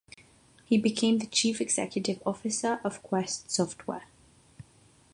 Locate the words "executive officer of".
1.61-3.03